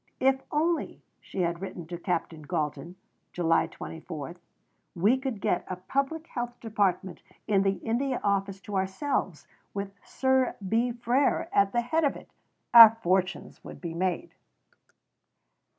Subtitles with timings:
[0.19, 2.95] "If only," she had written to Captain Galton
[3.33, 4.35] (July 24),
[4.95, 9.45] "we could get a Public Health Department in the India Office to ourselves
[9.75, 10.91] with Sir B.
[10.91, 12.31] Frere at the head of it,
[12.73, 14.33] our fortunes would be made."